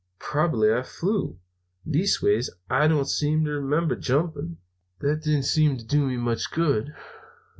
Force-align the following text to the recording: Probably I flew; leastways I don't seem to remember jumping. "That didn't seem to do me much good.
Probably 0.17 0.73
I 0.73 0.81
flew; 0.81 1.37
leastways 1.85 2.49
I 2.71 2.87
don't 2.87 3.05
seem 3.07 3.45
to 3.45 3.51
remember 3.51 3.95
jumping. 3.95 4.57
"That 5.01 5.21
didn't 5.21 5.43
seem 5.43 5.77
to 5.77 5.85
do 5.85 6.07
me 6.07 6.17
much 6.17 6.49
good. 6.49 6.95